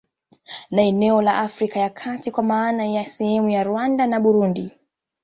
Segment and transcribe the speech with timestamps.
[0.71, 4.71] Na eneo la Afrika ya kati kwa maana ya sehemu ya Rwanda na Burundi